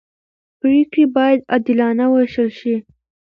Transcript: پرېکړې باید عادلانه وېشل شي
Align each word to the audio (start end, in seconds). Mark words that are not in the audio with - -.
پرېکړې 0.59 1.05
باید 1.15 1.39
عادلانه 1.51 2.05
وېشل 2.13 2.49
شي 2.59 2.75